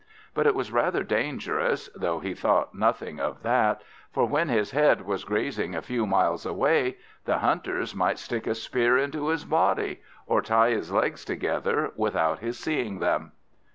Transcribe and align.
But 0.33 0.47
it 0.47 0.55
was 0.55 0.71
rather 0.71 1.03
dangerous, 1.03 1.87
though 1.95 2.17
he 2.21 2.33
thought 2.33 2.73
nothing 2.73 3.19
of 3.19 3.43
that; 3.43 3.83
for 4.11 4.25
when 4.25 4.49
his 4.49 4.71
head 4.71 5.05
was 5.05 5.23
grazing 5.23 5.75
a 5.75 5.81
few 5.83 6.07
miles 6.07 6.43
away, 6.43 6.97
the 7.25 7.37
hunters 7.37 7.93
might 7.93 8.17
stick 8.17 8.47
a 8.47 8.55
spear 8.55 8.97
into 8.97 9.27
his 9.27 9.45
body, 9.45 10.01
or 10.25 10.41
tie 10.41 10.71
his 10.71 10.91
legs 10.91 11.23
together, 11.23 11.91
without 11.95 12.39
his 12.39 12.57
seeing 12.57 12.97
them. 12.97 13.33